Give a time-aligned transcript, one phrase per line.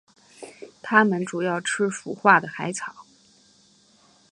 [0.81, 3.05] 它们主要吃腐化的海草。